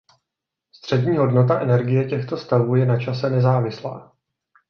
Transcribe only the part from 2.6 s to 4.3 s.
je na čase nezávislá.